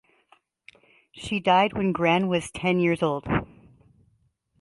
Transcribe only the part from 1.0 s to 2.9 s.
She died when Gran was ten